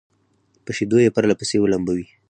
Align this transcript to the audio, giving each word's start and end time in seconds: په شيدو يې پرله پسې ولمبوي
په 0.65 0.71
شيدو 0.77 0.97
يې 1.03 1.13
پرله 1.15 1.35
پسې 1.39 1.57
ولمبوي 1.59 2.05